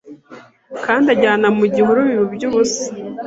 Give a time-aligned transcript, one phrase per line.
[0.85, 2.85] Kandi anjyana mu gihuru biba iby'ubusa